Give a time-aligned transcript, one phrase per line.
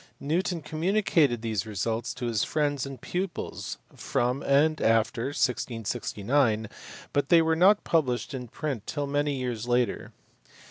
[0.19, 6.67] Newton communicated these results to his friends and pupils from and after 1669,
[7.13, 10.11] but they were not published in print till many years later.